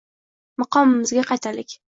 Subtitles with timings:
[0.63, 1.81] Maqomimizga qaytaylik!